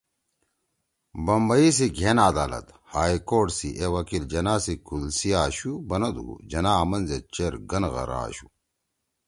بمبئی 1.25 1.69
سی 1.77 1.87
گھین 1.97 2.17
عدالت 2.29 2.67
)ہائی 2.91 3.17
کورٹ( 3.29 3.47
سی 3.57 3.69
اے 3.79 3.87
وکیل 3.93 4.23
جناح 4.31 4.59
سی 4.65 4.73
کُل 4.87 5.03
سی 5.17 5.29
آشُو 5.43 5.73
بنَدُو 5.87 6.27
جناح 6.51 6.77
آمن 6.81 7.01
زید 7.09 7.25
چیر 7.33 7.53
گن 7.69 7.83
غَرا 7.93 8.19
آشُو 8.27 8.47